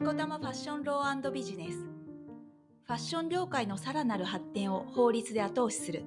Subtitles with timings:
[0.00, 1.76] ニコタマファッションロービジネス。
[1.76, 6.04] ファッション業界のさらなる発展を法律で後押しする。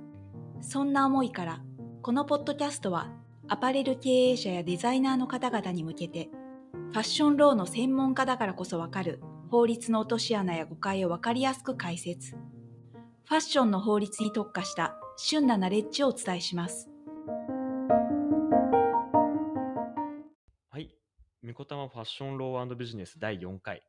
[0.61, 1.61] そんな思いから
[2.01, 3.11] このポッドキャストは
[3.47, 6.31] アパレル経営者やデザイナーの方々に向けて
[6.73, 12.31] ファッションローの専門家だからこそわかる法律の落とし穴や誤解をわかりやすく解説。
[12.31, 16.89] ファッションの法律に特化した旬なナレッジをお伝えします。
[21.73, 23.81] たまファッションロービジネス第4回。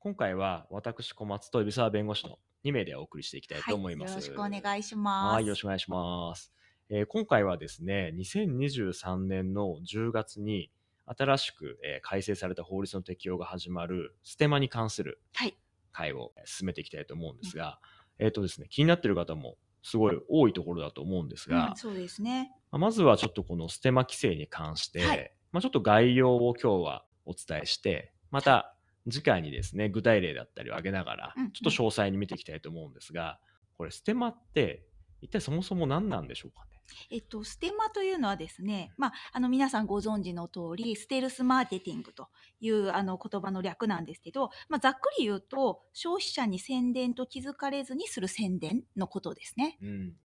[0.00, 4.10] 今回は私、小松と海老沢弁護士の2名でお送りしていきたいと思います。
[4.10, 6.52] よろしくお願いしますはい、よろしくお願いします。
[6.88, 10.72] えー今回はですね、2023年の10月に
[11.06, 15.56] 新しく、えー改正された法律の適用が始まるステマに関するはい
[15.92, 17.78] 会をえー進めていきたいと思うんですが、
[18.18, 28.76] えっ、とですね、気になっている方もすごい多いところだと思うんですが、うんそうですねまあまずはちょっとこのステマ規制に関して、はいまあ、ちょっと概要を今日はお伝えして、また
[29.08, 33.38] 次回にですね、具体例だったりを挙げながらちょっと詳細に見ていきたいと思うんですが、
[33.76, 34.86] これステマって
[35.20, 36.70] 一体そもそも何なんでしょうかね？
[37.10, 42.28] えっと、ステマというのはですね、まあ、あの皆さんご存知の通り、ステルスマーケティングと
[42.60, 49.78] いうあの言葉の略なんですけど、まあ、ざっくり言うと、消費者に宣伝と気づかれずにする宣伝のことですね。
[49.82, 50.16] うん。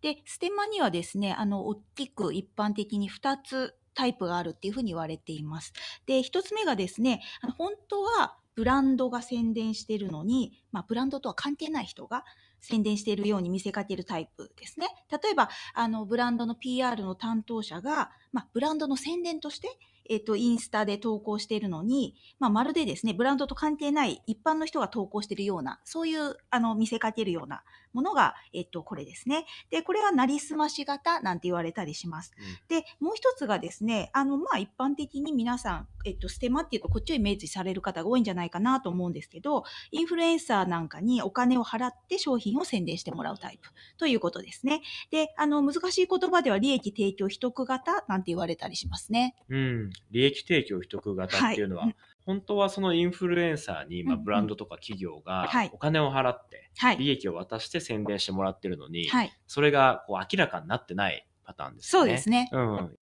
[0.00, 5.72] で、ステマにはですね、あの、大きく一般的に2つタイプがあるっていうふうに言われています。
[6.06, 12.24] で、1つ目がですね、あの本当はブランドが宣伝しているのに、まあ、ブランドとは関係ない人が
[12.60, 14.88] 宣伝しているように見せかけるタイプですね。
[15.10, 19.68] 例えば、あの、ブランドの PR の担当者が、まあ、ブランドの宣伝として、
[20.08, 27.62] えっと、インスタで投稿しているのに、まあ、まるでですね、ブランドと関係ない一般の人が投稿しているような、そういう、あの、見せかけるような
[27.96, 29.46] ものが、えっと、これですね。
[29.70, 32.32] で、これがなりすまし型なんて言われたりします。
[32.68, 44.82] で、もう一つがですね、あの、まあ、一般的に皆さん、えっと、ステマっていうとこっちをイメージされる方が多いんじゃないかなと思うんですけど、インフルエンサーなんかにお金を払って商品を宣伝してもらうタイプということですね。
[45.10, 49.34] で、あの、難しい言葉では利益提供秘匿型なんて言われたりしますね。
[49.48, 49.90] うん。
[50.10, 56.98] 利益提供秘匿型っていうのは、はい本当はそのインフルエンサーに、まあ、ブランドとか企業がはいお金を払って、はい。
[56.98, 59.32] 利益を渡して宣伝してもらってるのに、はい。
[59.46, 62.08] それがこう明らかになってないパターンですよね。
[62.08, 62.50] そうですね。
[62.52, 62.98] うん。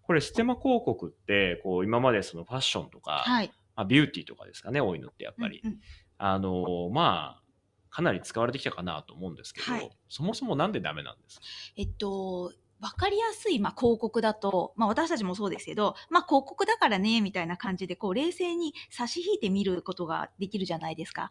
[0.00, 3.52] これ、ステマ広告って、こう、今までそのファッションとか、はい。
[3.76, 5.60] まあ、ビューティーとかですかね、多いのってやっぱり。
[5.62, 5.80] うんうん
[6.20, 7.42] あの、まあ、
[7.90, 11.46] かなり使われてきたかなと思うんですけど、はいそもそもなんでダメなんですか？
[11.76, 21.30] えっと、わかりやすい、まあ、広告だと、まあ、私たちもそうですけど、まあ、広告だからね、みたいな感じで、こう、冷静に差し引いて見ることができるじゃないですか。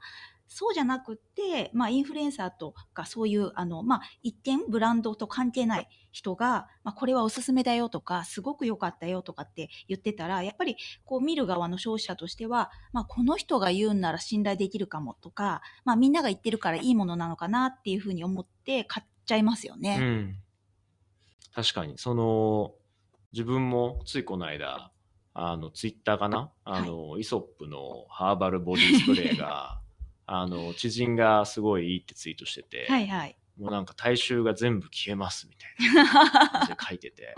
[0.50, 10.75] そうじゃなくって、まあ、インフルエンサーとか、そういう、あの、まあ、一見ブランドと関係ない人が、まあ、これはおすすめだよとか、すごく良かったよとかって言ってたら、やっぱり、
[11.06, 19.97] こう、見る側の消費者としては、まあ、この人が言うんなら信頼できるかもとか、まあ、みんなが言ってるからいいものなのかなっていうふうに思って買っちゃいますよね。
[20.00, 20.36] うん。
[21.57, 22.75] 確かに、その、
[23.34, 24.91] 自分もついこの間、
[25.34, 26.51] あの、ツイッターかな？
[26.63, 29.81] あの、イソップのハーバルボディスプレーが、
[30.28, 33.35] あの、知人がすごいいいってツイートしてて、はいはい。
[33.57, 36.12] もうなんか体臭が全部消えますみたいな
[36.51, 37.34] 感じで書いてて、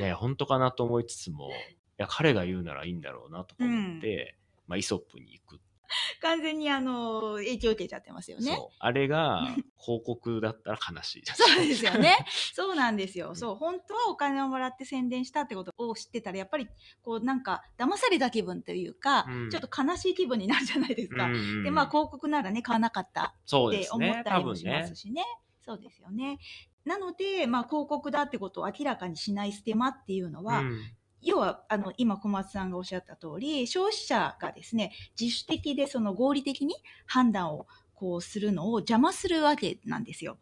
[0.00, 1.52] いや、本当かなと思いつつも、い
[1.98, 5.60] や、彼が言うならいいんだろうなとか思って、まあ、イソップに行く。
[6.20, 8.54] 完全にあの影響受けちゃってますよね。
[8.54, 8.76] そう。
[8.78, 11.22] あれが広告だったら悲しい。
[11.26, 12.16] そうですよね。
[12.54, 13.34] そうなんですよ。
[13.34, 16.68] そう、本当はお金をもらって宣伝したってことを知ってたら、やっぱり、
[17.02, 21.24] こう、なんか、騙された気分というか、うんちょっと悲しい気分になるじゃないですか。
[21.24, 24.94] うんうんで、まあ、広告ならね、買わなかったって思ったりもしまねす。
[24.94, 25.24] しね。
[25.60, 26.38] そうですよね。
[26.84, 30.80] なので、まあ、広告だってことを明らかにしないステマっていうのは、うん
[31.22, 36.74] 要はあの今小松さんがおっしゃった通り消費者がですね自主的でその合理的に
[37.06, 40.38] 判断をこうするのを邪魔するわけなんですよ。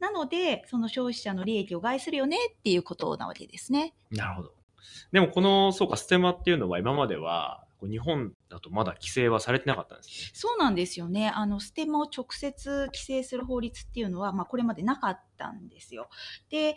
[0.00, 3.94] なのでその消費者の利益を害するよねっていうことなわけですね。
[4.10, 4.64] なるほど。
[5.12, 10.30] でもこの、そうか、ステマっていうのは今までは、日本だとまだ規制はされてなかったんですね。
[10.32, 11.30] そうなんですよね。
[11.30, 16.08] あのステマを直接規制する法律っていうのは、まあ、これまでなかったんですよ。
[16.50, 16.76] で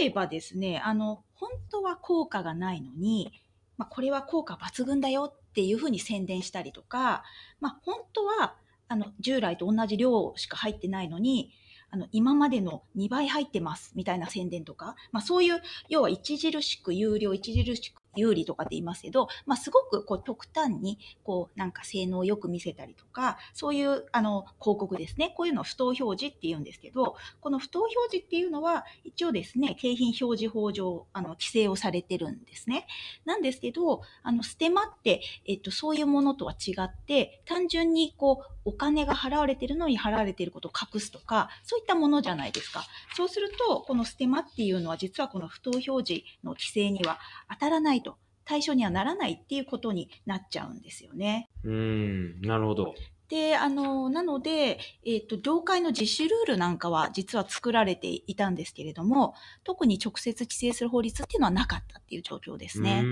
[0.00, 3.32] 例えばですねあの本当は効果がないのに、
[3.78, 7.24] まあ、これは効果抜群だよっていうふうに宣伝したりとか、
[7.60, 8.56] まあ、本当は
[8.88, 11.52] あの従来と同じ量しか入ってないのに
[11.90, 25.32] あの今までの2倍入ってますみたいな宣伝とか、まあ、そういう要は著しく有料著しく有利とかって言いますけど、まあ、すごくこう極端に、こう、なんか性能をよく見せたりとか、そういう、あの、広告ですね。
[25.36, 32.86] こういうのを不当表示って言うんですけど、この不当表示っていうのは、一応ですね、景品表示法上、あの、規制をされてるんですね。
[33.24, 42.84] なんですけど、あの、ステマって、えっと、そういうものとは違って、単純に、こう、お金が払われてるのに払われてることを隠すとか、そういったものじゃないですか。
[43.14, 48.02] そうすると、このステマっていうのは実はこの不当表示の規制には当たらない、
[48.46, 51.50] 対象にはならないっていうことになっちゃうんですよね。
[51.64, 52.94] うーん、なるほど。
[53.28, 59.34] で、あの、なので、えっ、と、業界の実施ルールなんかは実は作られていたんですけれども、
[59.64, 63.04] 特に直接規制する法律っていうのはなかったっていう状況ですうね。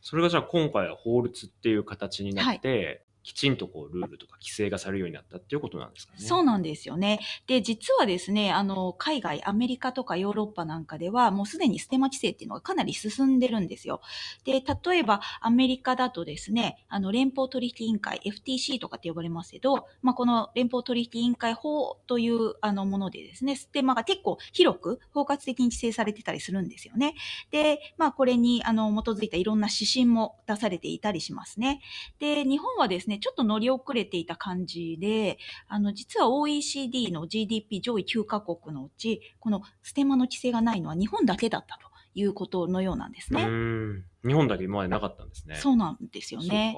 [0.00, 6.20] それがじゃあ今回は法律っていう形になって、きちんとこうルールとか規制がされるようになったっていうことなんですかね。
[6.20, 7.20] そうなんですよね。
[7.46, 14.02] で、実はですね、あの、海外、アメリカとかヨーロッパなんかでは、もうすでにステマ規制っていうのがかなり進んでるんですよ。
[14.44, 27.14] で、例えば、アメリカだとですね、あの、連邦取引委員会、FTC とかって呼ばれますけど、まあ、この連邦取引委員会法という、あの、ものでですね、ステマが結構広く、包括的に規制されてたりするんですよね。
[27.50, 31.80] で、まあ、これに、あの、基づいたいろんな指針も出されていたりしますね。
[32.18, 35.38] で、日本はですね、ちょっと乗り遅れていた感じで、
[35.68, 44.04] あの、実は OECD の GDP 上位9カ国のうち、このステマの規制がないのは日本だけだったということのようなんですうね。
[44.24, 45.56] 日本だけ今までなかったんですね。
[45.56, 46.76] そうなんですよね。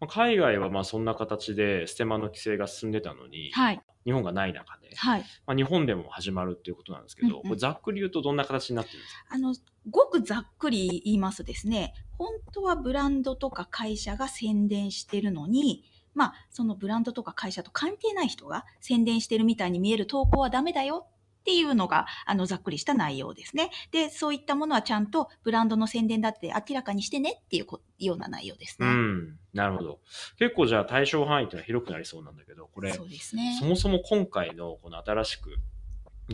[0.00, 3.82] まあ海外はまあそんな形でステマの規制が進んでたのに、はい。
[4.06, 5.24] 日本がない中で、はい。
[5.46, 9.20] まあ、日本でも始まるっていうことなんですけど、うんうんこれざっくり言うとどんな形になってるんですか？
[9.28, 9.54] あの、
[9.90, 21.06] ごくざっくり言いますとですね、本当はブランドとか会社が宣伝してるのに、まあ、そのブランドとか会社と関係ない人が宣伝してるみたいに見える投稿はダメだよ
[21.40, 23.70] っていうのが、あの、ざっくりした内容ですね。
[23.90, 28.90] で、そういったものはちゃんとブランドの宣伝だって明らかにしてねっていうこような内容ですうね。
[28.90, 29.38] ん。
[29.54, 30.00] なるほど。
[30.38, 33.56] 結構じゃあ対象範囲っていうのは広くなりそうなんだけど、これ、そうですね。
[33.58, 35.56] そもそも今回のこの新しく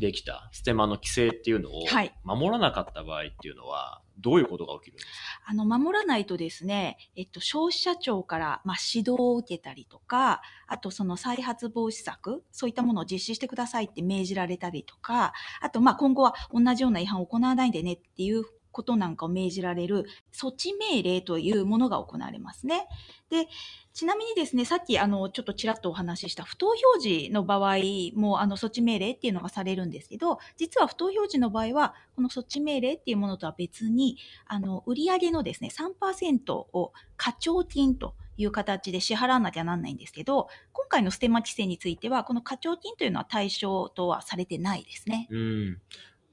[0.00, 2.14] できたステマの規制っていうのをはい。
[2.22, 5.12] 守らなかった場合っていうのは、どういうことが起きるんですか？
[5.46, 18.44] あの、守らないとですね、えっと、消費者庁から、まあ、指導を受けたりとか、あと、その再発防止策、そういったものを実施してくださいって命じられたりとか、あと、まあ、今後は同じような違反を行わないでねっていう
[18.76, 22.86] ことなんかを命じられる措置命令というものが行われますね。
[23.30, 23.48] で、
[23.94, 27.78] ちなみにですね、さっきあの、ちょっとちらっとお話しした不当表示の場合
[28.14, 45.26] も、あの、措置命令っていうのがされるんですけど、実は不当表示の場合は、この措置命令っていうものとは別に、あの、売上のですね、3%を課徴金という形で支払わなきゃなんないんですけど、今回のステマ規制については、この課徴金というのは対象とはされてないですね。
[45.30, 45.80] うん。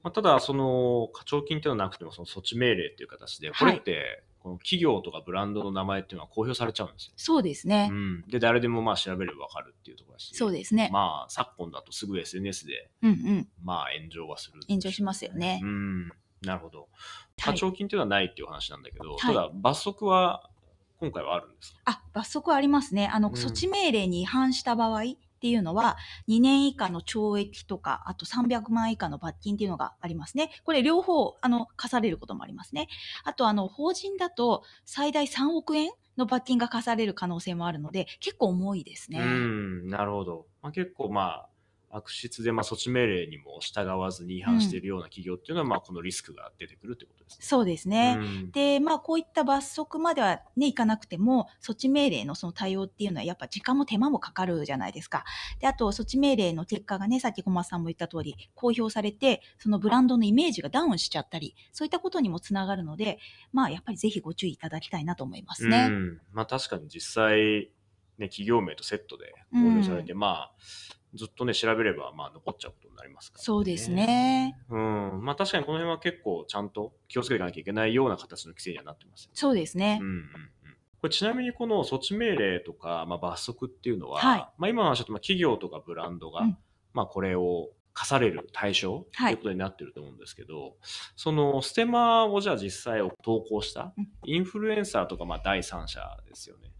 [0.04, 7.14] まあ、ただ、その、課徴金っていうのはなくても、その措置命令っていう形で、これって、この企業とかブランドの名前っていうのは公表されちゃうんですよ。
[7.16, 7.88] そうですね。
[7.90, 8.24] うん。
[8.28, 10.34] で、誰でもまあ調べればわかるっていうところだし。
[10.34, 10.90] そうですね。
[10.92, 13.48] まあ、昨今だとすぐ SNS で、うんうん。
[13.62, 14.60] まあ炎上はする。
[14.68, 15.66] 炎上しますよねう。
[15.66, 16.08] ん。
[16.42, 16.80] なるほど。
[16.80, 16.88] はい。
[17.42, 20.50] 課徴金っていうのはないっていう話なんだけど、はいただ罰則は
[21.00, 21.80] 今回はあるんですか？
[21.86, 23.08] あ、罰則はありますね。
[23.10, 25.04] あの、うん措置命令に違反した場合
[25.44, 30.50] っていうのは、2年以下の懲役とか、あと300万以下の罰金っていうのがありますね。
[30.64, 32.88] これ両方、あの、課されることもありますね。
[33.24, 39.20] あと、あの、法人だと最大3億円の罰金が課される可能性もあるので、結構重いですね。
[39.20, 40.46] うん、なるほど。
[40.62, 41.48] まあ、結構まあ、
[41.96, 47.38] 悪質でまあ措置命令にも従わずに違反しているような企業っていうのは、まあこのリスクが出てくるってことですね。
[47.40, 48.16] そうですね。
[48.18, 55.24] うんで、まあ、こういった罰則まではね、いかなくても、措置命令のその対応っていうのは、やっぱ時間も手間もかかるじゃないですか。
[55.60, 63.18] で、あと、措置命令の結果がね、さっき小松さんも言った通り、公表されて、そのブランドのイメージがダウンしちゃったり、そういったことにもつながるので、
[63.52, 65.88] まあ、やっぱりぜひご注意いただきたいなと思いますね。
[65.90, 66.20] うん。
[66.32, 67.70] まあ確かに実際、
[68.18, 70.52] ね、企業名とセットで公表されて、まあ、
[71.14, 73.90] ずっとね、調べれば、まあ残っちゃうことになりますから、そうです。
[73.90, 74.58] ね。
[74.68, 75.20] うん。
[75.22, 79.32] まあ確かにこの辺は結構ちゃんと気をつけていかなきゃいけないような形の規制にはなってますよね。
[79.34, 80.06] そうですねうん。
[80.06, 80.24] うんうん。
[81.00, 86.58] これちなみにこの措置命令とか、まあ、罰則っていうのは、はいまあ、今の話だとまあ企業とかブランドが、うん
[86.94, 90.76] まあ、これを課される対象とはいいうことになってると思うんですけど、
[91.14, 96.72] そのステマをじゃあ実際を投稿したうんインフルエンサーとかまあ第三者ですよね。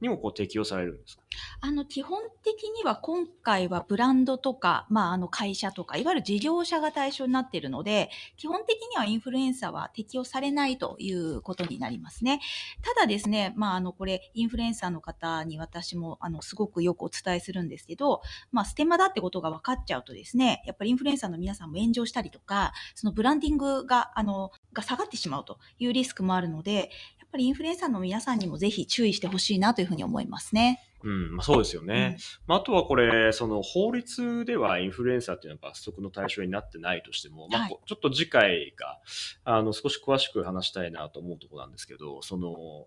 [0.00, 1.22] にもこう適用されるんですか？
[1.60, 12.40] あの、基本的には今回はブランドとか、まあ、あの会社とか、いわゆる事業者が対象になっているので、基本的にはインフルエンサーは適用されないということになりますね。
[12.82, 18.22] ただですね、まあ、あの、これ、インフルエンサーの方に私も、あの、すごくよくお伝えするんですけど、
[18.52, 30.89] まあ、ステマだってことが分かっちゃうとですね、やっぱりインフルエンサーの皆さんも炎上したりとか、そのブランディングが、あの、が下がってしまうというリスクもあるので、やっぱりインフルエンサーの皆さんにもぜひ注意してほしいなというふうに思いますね。
[31.02, 32.18] うん、まあ、そうですよね。
[32.46, 38.98] まあ、あとはこれ、その法律ではインフルエンサーっていうのは罰則の対象になってないとしても、まあはい、ちょっと次回が、
[39.44, 42.86] あの、少し詳しく話したいなと思うところなんですけど、その、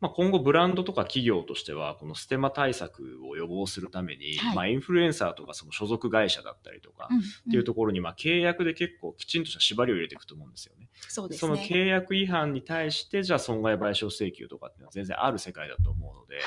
[0.00, 10.79] まあ、今後ブランドとか企業としては、このステマ対策を予防するために、はいまあ、インフルエンサーとかその所属会社だったりとか、うんっていうところに、まあ、契約で結構きちんとした縛りを入れていくと思うんですよね。
[11.08, 11.82] そのそうですね。
[11.82, 16.38] 契約違反に対して、じゃあ損害賠償請求とかっていうのは全然ある世界だと思うので、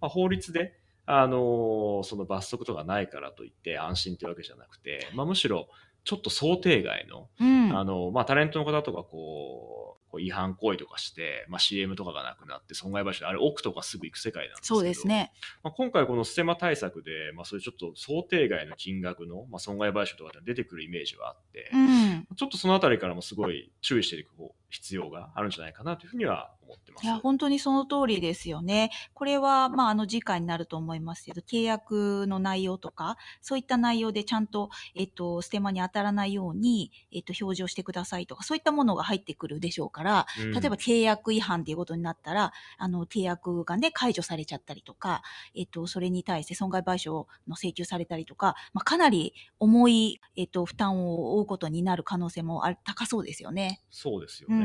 [0.00, 5.68] まあ、法律で、あのーその罰則とかないからといって安心というわけじゃなくて、まあ、むしろ
[6.04, 7.76] ちょっと想定外の、うん。
[7.76, 15.32] あのまあ、タレントの方とかこう、こう違反行為とかして、まあ、CM とかがなくなって損害賠償あれ億とかすぐ行く世界なんですけどそうですね。
[15.62, 22.26] まあ、今回このステマ対策で、まあ、そういうちょっと想定外の金額の、まあ、損害賠償とか出てくるイメージはあって、うん。
[22.36, 24.28] ちょっとそのあたりからもすごい注意していく
[24.68, 27.04] 必要があるんじゃないかなというふうには思ってます。
[27.04, 28.90] いや、本当にその通りですよね。
[29.14, 45.22] これは、まあ、あの、次回になると思いますけど、契約の内容とか、そういった内容でちゃんと、えっと、ステマに当たらないように、えっと、表示をしてくださいとか、そういったものが入ってくるでしょうから、うん例えば契約違反っていうことになったら、あの、契約がね、解除されちゃったりとか、
[45.54, 53.82] えっと、それに対して損害賠償の請求されたりとか、まあ、かなり重い、えっと、負担を負うことになる可能性もある高そうですよね。
[53.90, 54.57] そうですよね。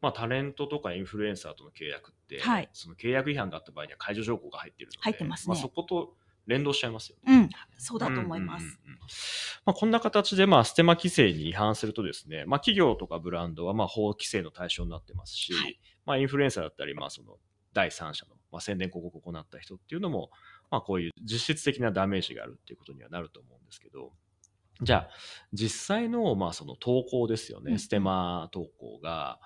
[0.00, 2.70] まあ、タレントとかインフルエンサーとの契約って、はい。
[2.72, 5.56] その契約違反があった場合には解除条項が入っているので、入ってますね。
[5.56, 6.14] あ、そこと
[6.46, 7.34] 連動しちゃいますよね。
[7.34, 8.62] うん、そうだと思います。
[8.62, 8.98] うんうんうんうん。
[9.66, 15.78] まあ、こんな形で、まあ、ステマ規制に違反するとですね、まあ、企業とかブランドは、まあ、法規制の対象になってますし、はい。
[16.06, 17.36] まあ、インフルエンサーだったり、まあ、その、
[17.72, 20.30] 第三者の、まあ、宣伝広告を行った人っていうのも、
[20.70, 24.12] まあ、こういう実質的なダメージがあるっていうことにはなると思うんですけど、
[24.82, 25.08] じゃあ、
[25.52, 27.72] 実際の、まあ、その投稿ですよね、うん。
[27.72, 27.78] うん。
[27.78, 29.38] ステマ投稿が、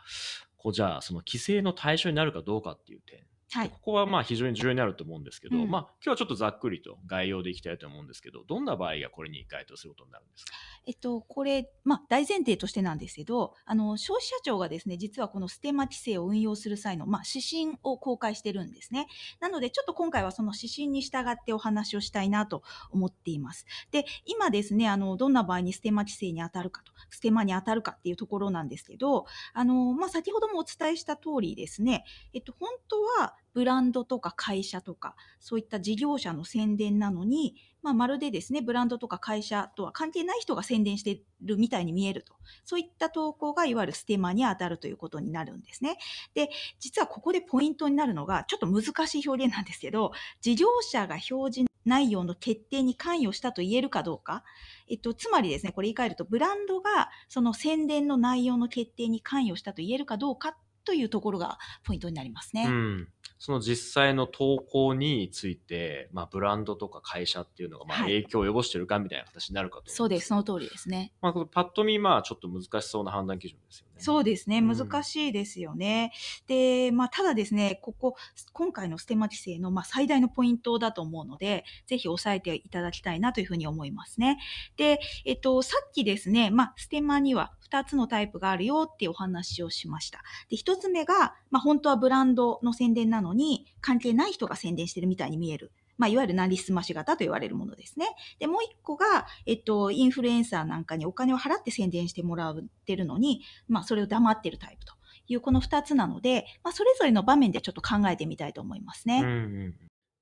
[0.57, 3.71] こう、じゃあ、その規制の対象になるかどうかっていう点、はい。
[3.71, 10.53] ここはまあ非常に重要になると思うんですけど、うんまあ今日はちょっとざっくりと概要でいきたいと思うんですけど、どんな場合がこれに該当することになるんですか？
[10.87, 19.07] えっと、これ、まあ、大前提としてなんですけど、あの、消費者庁がですね、実はこのステマ規制を運用する際の、まあ、指針を公開してるんですね。
[19.41, 23.65] なので、ちょっと今回はその指針に従ってお話をしたいなと思っています。
[23.93, 29.25] で、今ですね、あの、どんな場合にステマ規制に当たるかと、ステマに当たるかっていうところなんですけど、
[29.55, 42.35] あの、まあ、先ほどもお伝えした通りですね、えっと、本当はブランドとか会社とか、そういった事業者の宣伝なのに、まあ、まるでですね、ブランドとか会社とは関係ない人が宣伝してるみたいに見えると。
[42.65, 45.99] そういった投稿がいわゆるステマに当たるということになるんですね。
[46.35, 54.45] で、実はここでポイントになるのが、ちょっと難しい表現なんですけど、事業者が表示内容の決定に関与したと言えるかどうか。
[54.89, 62.67] えっと、つまりですね、これ言い換えると、ブランドがその宣伝の内容の決定に関与したと言えるかどうかというところがポイントになりますね。
[62.67, 63.09] うん。
[63.39, 71.13] その実際の投稿について、まあブランドとか会社っていうのがまあはい影響を及ぼしてるかみたいな形になるかと思そうです、そのと通りですね。
[71.21, 73.95] まあこのパッと見まあちょっと難しそうな判断基準ですよね。
[73.99, 74.59] そうですね。
[74.59, 76.13] うん難しいですよね。
[76.47, 78.17] で、まあ、ただですね、ここ、
[78.53, 84.39] 今回のステマ規制の、まあ、最大のポイントだと思うので、ぜひ押さえていただきたいなというふうに思いますね。
[84.77, 90.23] で、えっと、さっきですね、まあ、ステマには2つのタイプがあるよっていうお話をしました。
[90.49, 95.73] で、1つ目が、まあ、本当はブランドの宣伝なのに、関係ない人が宣伝してるみたいに見える。
[95.97, 98.09] まあ、いわゆるなりすまし型と言われるものですね。
[98.41, 104.95] で、もう一個が、えっと、インフルエンサーなんかにお金を払って宣伝してもらってるのに、まあ、それを黙ってるタイプと
[105.29, 109.21] いうこの2つなので、まあ、それぞれの場面でちょっと考えてみたいと思いますね。
[109.23, 109.33] うんう
[109.69, 109.75] ん。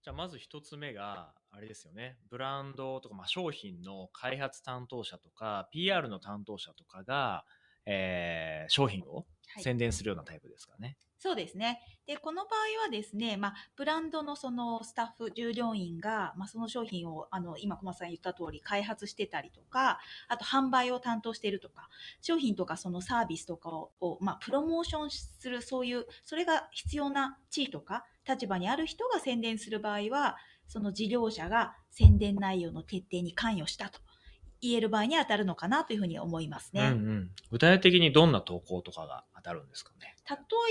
[0.03, 2.19] じゃあまず一つ目が、あれですよね。
[2.31, 7.45] ブランドとか、まあ、商品の開発担当者とか、PR の担当者とかが、
[7.87, 9.27] えー商品を
[9.59, 10.97] 宣伝するようなタイプですかね。
[11.23, 11.81] そうですね。
[12.05, 21.89] で、この場合はですね、まあ、ブランドのそのスタッフ、従業員が、まあ、その商品を、あの、今、小松さん言った通り、開発してたりとか、あと、販売を担当しているとか、
[22.23, 34.01] 商品とかそのサービスとかを、をまあ、プロモーションする、そういう、それが必要な地位とか、立場にある人が宣伝する場合は、その事業者が宣伝内容の決定に関与したと
[34.62, 36.81] 言える場合に当たるのかなというふうに思いますね。
[36.81, 37.31] うんうん。
[37.50, 40.14] 具体的にどんな投稿とかが当たるんですかね？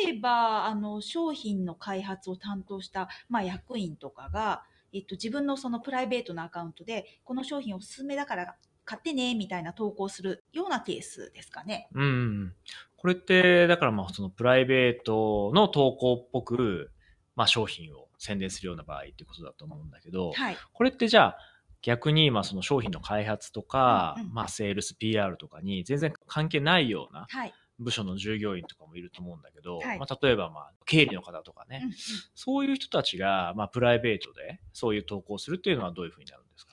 [0.06, 11.88] 例えばあの商品の開発を担当した、まあ、役員とかがえっと、自分のそのプライベートなアカウントで、この商品おすすめだから買ってね、みたいな投稿するようなケースですかね。
[11.94, 12.54] うんうん。
[12.98, 16.92] これって、だからまあそのプライベートの投稿っぽく、
[17.38, 20.58] まあ商品を宣伝するような場合ってことだと思うんだけど、はい。
[20.74, 21.38] これってじゃあ
[21.82, 24.34] 逆にまあその商品の開発とか、うんうん。
[24.34, 27.54] まあセールス PR とかに全然関係ないようなはい。
[27.80, 30.00] 部署の従業員とかもいると思うんだけど、はい。
[30.00, 31.94] まあ例えばまあ経理の方とかね、うんうん。
[32.36, 36.72] そういう人たちがまあプライベートでそういう投稿をするっていうのはどういうふうになるんですか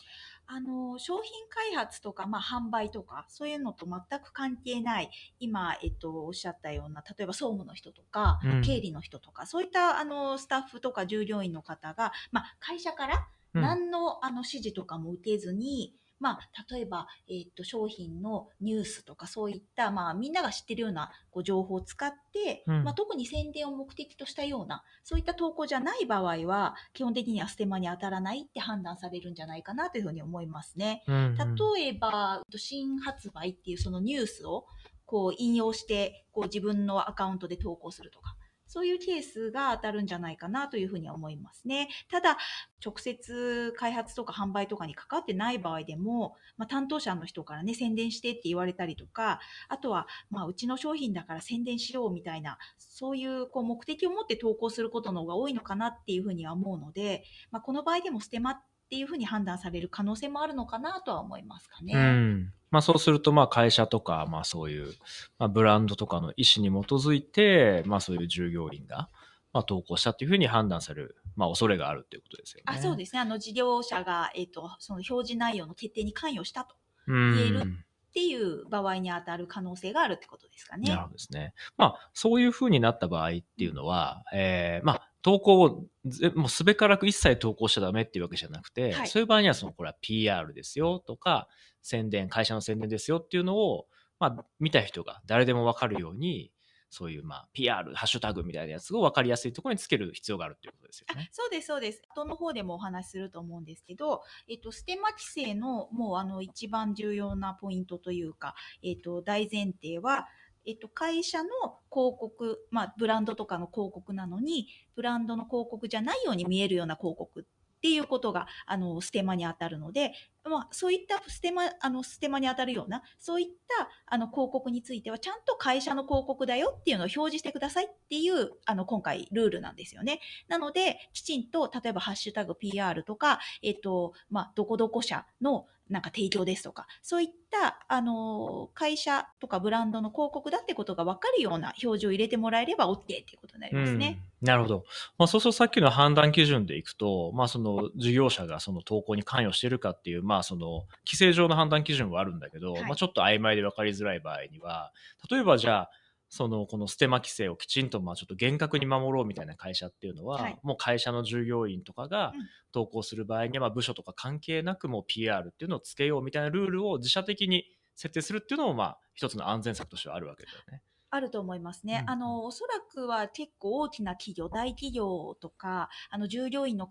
[0.50, 8.62] あの商品開発とか、まあ、販売とかそういうのと全く関係ない今、えっと、おっしゃったような例えば総務の人とか、うん。
[8.62, 13.62] 経理の人とかそういったあのスタッフとか従業員の方が、まあ、会社からうん。
[13.62, 16.38] 何の,、あの指示とかも受けずに、まあ、
[16.74, 22.84] 例えば、えっと商品のニュースとかそういった、まあ、みんなが知ってるようなこう情報を使って、うん。
[22.84, 31.04] まあ、特に宣伝を目的としたようなそういった投稿じゃない場合は基本的にはステマに当たらないって判断されるんじゃないかなというふうに思いますね。
[31.06, 31.56] うんうん。
[31.76, 34.66] 例えば、新発売っていうそのニュースを
[35.06, 38.36] こう引用してこう自分のアカウントで投稿するとか、
[38.68, 41.88] そういうケースが当たるんじゃないかなというふうに思いますね。
[42.10, 42.38] ただ、
[42.84, 61.94] 直接開発とか販売とかに関わってない場合でも、まあ、担当者の人からね、宣伝してって言われたりとか、あとは、まあ、うちの商品だから宣伝しようみたいな、そういうこう目的を持って投稿することの方が多いのかなっていうふうには思うので、まあ、この場合でもステマっていうふうに判断される可能性もあるのかなとは思いますかね。
[61.94, 62.52] うん。
[62.70, 64.94] まあそうすると、まあ会社とか、まあそういう、
[65.38, 69.08] まあブランドとかの意思に基づいて、まあそういう従業員が、
[69.52, 72.64] まあ投稿したっていうふうに判断される、まあ恐れがあるっていうことですよね。
[72.66, 73.20] あそうですね。
[73.20, 76.74] あの事業者が、えっとその表示内容の決定に関与したと
[77.06, 77.36] うん。
[77.36, 77.62] 言える
[78.08, 80.88] っていう場合に当たる可能性があるってことですかね。
[80.88, 81.54] なるほどですね。
[81.76, 91.48] まあ、そういうふうになった場合っていうのは、えーまあ、投稿をぜもうすべからく一切投稿しちゃダメっていうわけじゃなくて、はいそういう場合には、その、これは PR ですよとか、
[91.82, 93.84] 宣伝、会社の宣伝ですよっていうのを、
[94.18, 96.50] まあ、見た人が誰でもわかるように、
[96.88, 101.28] そういう、まあ、PR、ハッシュタグみたいなやつを分かりやすいところにつける必要があるっていうことですよね。
[101.30, 102.02] そうです、そうです。
[102.14, 110.26] 後の方でもお話しすると思うんですけど、えっと、ステマ規制のもうあの一番重要なポイントというか、えっと、大前提は、
[110.68, 111.48] えっと、会社の
[111.90, 120.12] 広告、まあ、ブランドとかの広告なのに、ブランドの広告じゃないように見えるような広告っていうことが、あの、ステマにあたるので、
[120.48, 123.46] まあ、そういったステマ、あの、ステマに当たるような、そういっ
[123.78, 130.20] た、あの、広告については、ちゃんと会社の広告だよっていうのを表示してくださいっていう、あの、今回、ルールなんですよね。
[130.48, 144.20] なので、きちんと、例えば、ハッシュタグ PR とか、えっと、まあ、どこどこ社の、なんか提供ですとか、そういった、あの、会社とかブランドの広告だってことが分かるような表示を入れてもらえれば OK っていうことになりますね。
[144.22, 144.84] うんなるほど。
[145.18, 154.92] まあ、そうするとさっきの判断基準でいくと、まあ、その事業者がその投稿に関与しているかっていう、まあ、その規制上の判断基準はあるんだけど、はいまあ、ちょっと曖昧で分かりづらい場合には、
[155.30, 155.90] 例えばじゃあ、
[156.30, 167.64] そのこのステマ規制をきちんとまあちょっと厳格に守ろうみたいな会社っていうのは、はいもう会社の従業員とかがうん投稿する場合にはまあ部署とか関係なくもう PR っていうのをつけようみたいなルールを自社的に
[167.96, 170.82] 設定するっていうのもまあ一つの安全策としてはあるわけだよね。
[171.10, 172.00] あると思いますね。
[172.02, 176.86] うんあの、おそらくは結構大きな企業、大企業とか、あの、従業員の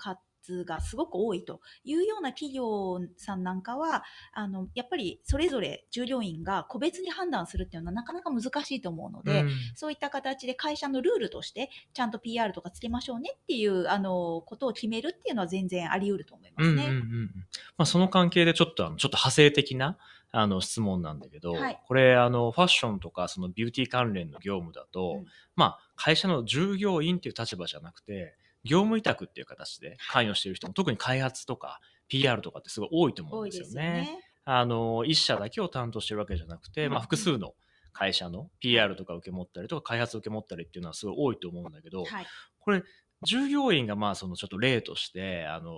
[0.47, 9.49] 数がすごく多いというような企業さんなんかは、あの、やっぱりそれぞれ従業員が個別に判断するっていうのはなかなか難しいと思うので、うん。
[9.75, 16.85] そういった形で会社のルールとして、ちゃんと PR とかつけましょうねっていう、あの、ことを決めるっていうのは全然あり得ると思いますね。
[16.85, 17.31] うんうんうんうん。
[17.77, 19.97] まあ、その関係でちょっとあのちょっと派生的な
[20.31, 21.81] あの質問なんだけど、はい。
[21.85, 25.25] これあのファッションとかそのビューティー関連の業務だと、うん。
[25.55, 28.35] まあ会社の従業員っていう立場じゃなくて
[28.67, 34.19] 業務委託っていう形で関与している人も特に開発とか PR とかってすごい多いと思うんですよね。
[34.45, 37.53] あの一社だけを担当してるわけじゃなくて、まあ、複数の
[37.91, 42.25] 会社の PR とか受け持ったりとか開発受け持ったりっていうのはすごい多いと思うんだけど、はい。
[42.59, 42.83] これ
[43.23, 45.71] 従業員がまあそのちょっと例としてあの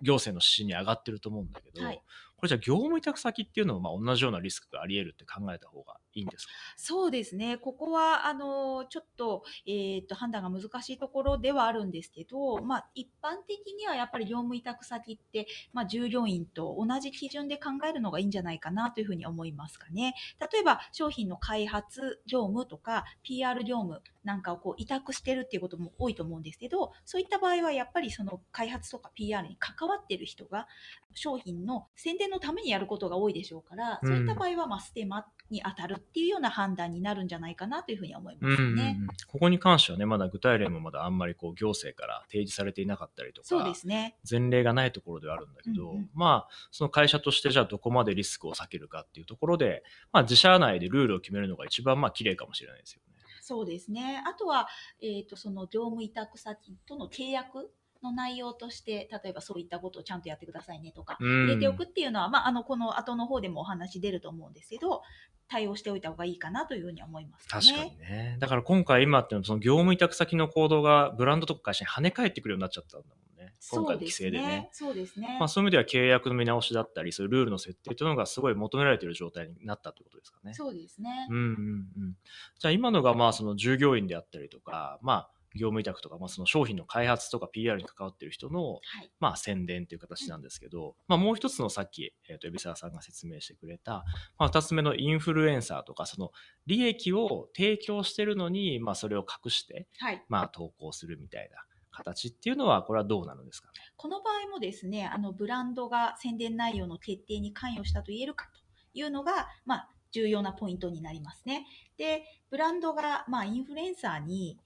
[0.00, 2.00] 行政の指針に上がってると思うんだけど、はい
[2.38, 6.52] これじゃあ業務委託先っていうのもまあ同じようなリスクがあり得るって考えた方がいいんですか？
[6.76, 7.58] そうですね。
[7.58, 20.14] ここは、あの、ちょっと、えっ、と、判断が難しいところではあるんですけど、まあ、一般的にはやっぱり業務委託先って、まあ、従業員と同じ基準で考えるのがいいんじゃないかなというふうに思いますかね。
[20.52, 30.66] 例えば、商品の開発業務とか、PR 業務なんかをこう委託してるっていうことも多いと思うんですけど、そういった場合はやっぱりその開発とか PR に関わってる人が、
[31.14, 38.92] 商品の宣伝のためにやることが多いでしょうから、そういった場合は、まあ、ステマっに当たるっていうような判断になるんじゃないかなというふうに思いうんますうんうね。
[38.92, 44.16] んここに関してはね、まだ具体例もまだあんまりこう行政から提示されていなかったりとそうか、ですね。
[44.28, 49.82] 前例がないところではあるんだけど、うんうんまあ、その会社としてじゃあどこまでリスクを避けるかっていうところで、
[50.12, 53.08] まあ、自社内でルールを決めるのが一番まあ綺麗かもしれないですよね。
[53.40, 54.22] そうですね。
[54.26, 54.68] あとは、
[55.00, 57.70] えっ、と、その業務委託先との契約
[58.02, 65.02] の内容として、例えばそういったことをちゃんとやってくださいねとか、うん入れておくっていうのは、まあ、あの、この後の方でもお話出ると思うんですけど、
[65.48, 67.48] 対応しておいた方がいいかなというふうに思いますね。
[67.48, 68.36] 確かにね。
[68.38, 73.54] だから今回今っていうのはその業務委託先の行動がブランドとか会社に跳ね返ってくるようになっちゃったんだもんね。
[73.70, 74.68] 今回の規制でね。
[74.72, 75.36] そうですね。
[75.38, 80.54] まあ、そういう意味では契約の見直しだったり、そういうルールの設定というのがすごい求められている状態になったということですかね。
[80.54, 81.26] そうですね。
[81.30, 82.16] うんうんうん。
[82.58, 89.10] じゃあ今のがまあその従業員であったりとか、まあ業務委託とか、まあその商品の開発とか PR に関わっている人のはい。
[89.20, 94.04] まあ宣伝という形なんですけど、まあもう一つのさっき、えっ、と、海老沢さんが説明してくれた、
[94.38, 96.32] まあ二つ目のインフルエンサーとか、その
[96.66, 100.22] 利益を提供してるのに、まあそれを隠して、はい。
[100.28, 103.74] まあ投稿するみたいな形っていうのは、これはどうなるんですかね？
[103.96, 108.60] この場合もですね、あの、ブランドが宣伝内容の決定に関与したと言えるかと
[108.94, 111.66] いうのが、まあ、重要なポイントになりますね。
[111.96, 114.58] で、ブランドが、まあ、インフルエンサーに、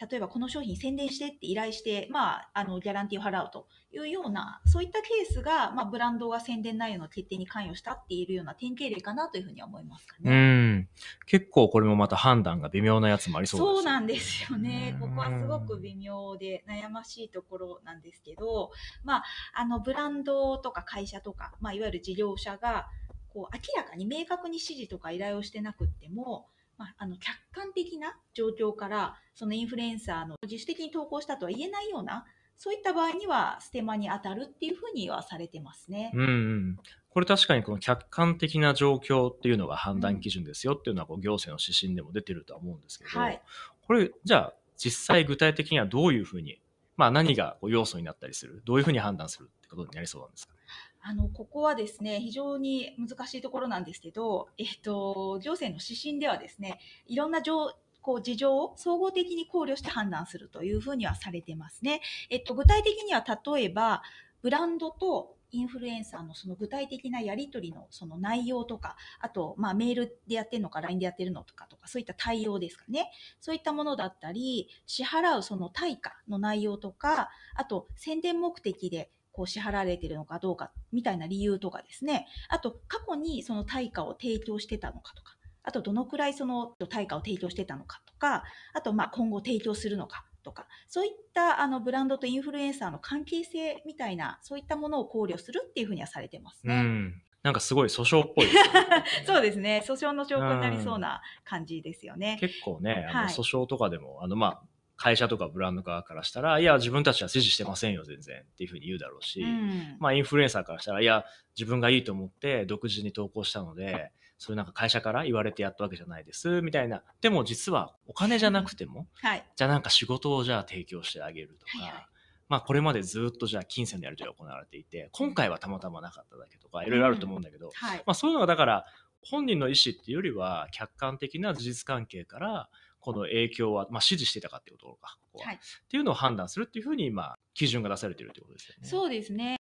[0.00, 10.68] 例えばこの商品宣伝してって依頼して、まあ、あの、ギャランティーを払うというような、そういったケースが、まあ、ブランドが宣伝内容の決定に関与したって言えるような典型例かなというふうに思いますかうね。
[10.76, 10.88] ん。
[11.26, 14.92] 結構これもまた判断が微妙なやつもありそうですそうなんですよね。
[14.94, 18.70] うんここはすごく微妙で悩ましいところなんですけど、
[19.02, 22.88] まあ、あの、ブランドとか会社とか、まあ、いわゆる事業者が、
[23.32, 26.46] こう、明らかに明確に指示とか依頼をしてなくっても、
[26.80, 32.24] まあ、あの、客観的な状況から、そのインフルエンサーの自主的に投稿したとは言えないような、
[32.56, 36.10] そういった場合には、ステマに当たるっていうふうにはされてますね。
[36.14, 36.76] うんうん。
[37.10, 43.40] これ確かにこの客観的な状況っていうのが判断基準ですよっていうのはこう行政の指針でも出てるとは思うんですけど、はい
[43.82, 46.62] これじゃあ実際具体的にはどういうふうに、
[46.96, 50.59] まあ何がこう要素になったりする、どういうふうに判断するってことになりそうなんですかね？
[51.02, 62.00] あの、ここはですね、非常に難しいところなんですけど、えっと、行政の指針ではですね、いろんな情こう事情を総合的に考慮して判断するというふうにはされてますね。
[62.30, 64.02] えっと、具体的には例えば、
[64.42, 73.10] ブランドとインフルエンサーのその具体的なやり取りのその内容とか、あと、まあ、メールでやってるのか、LINE でやってるのとかとか、そういった対応ですかね。
[73.40, 82.26] そういったものだったり、支払うその対価の内容とか、あと、宣伝目的でこう支払われているのかどうか、みたいな理由とかですね。
[82.48, 96.80] あと、過去にその対価を提供してたのかとか、あと、どのくらいその対価を提供してたのかとか、あと、まあ、今後提供するのかとか、そういったあのブランドとインフルエンサーの関係性みたいな、そういったものを考慮するっていうふうにはされてますうね。
[96.80, 97.22] ん。
[97.42, 98.52] なんかすごい訴訟っぽいね
[99.24, 99.82] そうですね。
[99.86, 102.36] 訴訟の証拠になりそうな感じですよね。
[102.38, 104.62] 結構ね、あのはい訴訟とかでも、あのまあ、
[105.02, 111.24] 会社とかブランド側からしたら、いや、自分たちは支持してませんよ、全然っていうふうに言うだろうし、うんまあ、インフルエンサーからしたら、いや、
[111.58, 117.02] 自分がいいと思って独自に投稿したので、そういうなんか会社から言われてやったわけじゃないです、みたいな。
[117.22, 119.44] でも実はお金じゃなくても、はい。
[119.56, 122.06] じゃあなんか仕事をじゃあ提供してあげるとか、はいはい
[122.50, 127.98] まあこれまでずっとじゃあ金銭のやり取りが行われていて、今回はたまたまなかっただけとか、いろいろあると思うんだけど、はい。
[128.04, 128.86] まあそういうのがだから、
[129.22, 132.68] 本人の意思っていうよりは、客観的な事実関係から、
[133.00, 135.46] この影響は、まあ、指示してたかっていうことか、ここは。
[135.46, 135.58] はいっ
[135.88, 138.88] ていうのを判断するっていうふうに、まあ、基準が出されているということですよね。
[138.88, 139.56] そうですね。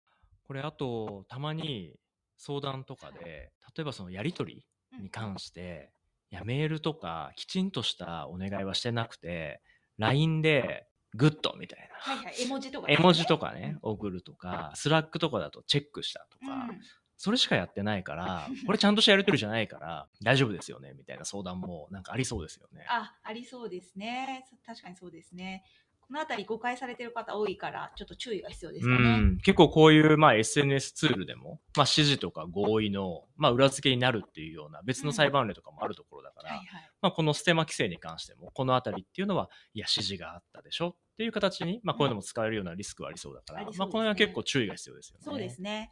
[0.48, 1.96] これ、あと、たまに
[2.38, 5.92] 相談とかで、例えばそのやり取りに関して、
[6.32, 9.62] いや、メールとかきちんとしたお願いはしてなくて、
[9.98, 12.14] LINE で、グッドみたいな。
[12.14, 12.36] はいはい。
[12.40, 16.82] 絵文字とか、絵文字とかね、送るとか、 Slack とかだとチェックしたとうん。
[17.20, 22.86] か、それしかやってないから、 これちゃんとしたやり取りじゃないから、大丈夫ですよね、みたいな相談もなんかありそうですよね。
[22.90, 24.46] あ、ありそうですね。
[24.66, 25.64] 確かにそうですね。
[26.10, 29.18] このあたり誤解されてる方多いから、ちょっと注意が必要ですうかね。
[29.20, 36.92] ん、結構こういう、まあ、SNS ツールでも、まあ、指示とか合意の、まあ、裏付けになるっていうような別の裁判例とかもあるところだから、はいはい。
[37.04, 45.24] まあ、このステマ規制に関しても、このあたりっていうのは、いや、指示があったでしょっていう形に、まあ、こういうのも使えるようなリスクはありそうだから、うですねまあ、この辺は結構注意が必要ですよね。
[45.24, 45.92] そうですね。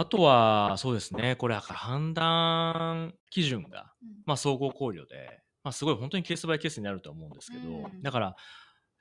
[0.00, 4.08] あとは、そうですね、これ、判断基準が、うん。
[4.24, 8.02] まあ、総合考慮で、まあ、すごい本当にケースバイケースになると思うんですけど、うん。
[8.02, 8.36] だから、やっ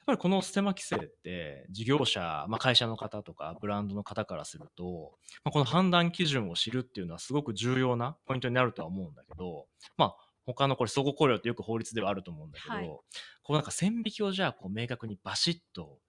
[0.06, 5.14] ぱりこのステマ規制って、事業者、まあ、会社の方とか、ブランドの方からすると、
[5.46, 12.88] まあ、この判断基準を知るっていうのはすごく重要なポイントになるとは思うんだけど、まあ、他のこれ、総合考慮ってよく法律ではあると思うんだけど、はい。
[12.88, 16.00] こうなんか線引きをじゃあ、こう明確にバシッと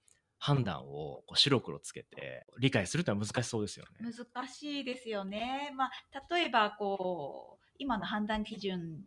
[0.41, 4.11] 判断をこう白黒つけて理解するってのは難しそうですよね。
[4.35, 5.71] 難しいですよね。
[5.77, 5.91] まあ、
[6.35, 9.05] 例えば、こう、今の判断基準